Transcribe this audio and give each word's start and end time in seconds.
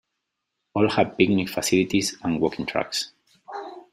All 0.73 0.89
have 0.89 1.15
picnic 1.15 1.47
facilities 1.47 2.17
and 2.23 2.41
walking 2.41 2.65
tracks. 2.65 3.11